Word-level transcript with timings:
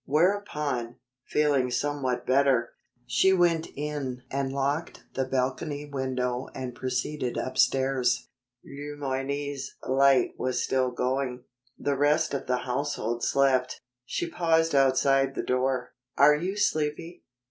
Whereupon, 0.05 0.95
feeling 1.27 1.69
somewhat 1.69 2.25
better, 2.25 2.71
she 3.05 3.33
went 3.33 3.67
in 3.75 4.23
and 4.31 4.51
locked 4.51 5.03
the 5.13 5.25
balcony 5.25 5.85
window 5.85 6.47
and 6.55 6.73
proceeded 6.73 7.37
upstairs. 7.37 8.27
Le 8.65 8.97
Moyne's 8.97 9.75
light 9.87 10.31
was 10.39 10.63
still 10.63 10.89
going. 10.89 11.43
The 11.77 11.95
rest 11.95 12.33
of 12.33 12.47
the 12.47 12.57
household 12.65 13.23
slept. 13.23 13.79
She 14.03 14.27
paused 14.27 14.73
outside 14.73 15.35
the 15.35 15.43
door. 15.43 15.93
"Are 16.17 16.33
you 16.33 16.57
sleepy?" 16.57 17.21